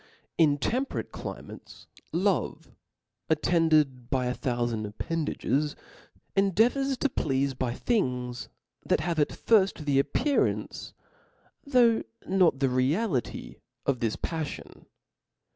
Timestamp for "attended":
3.29-4.09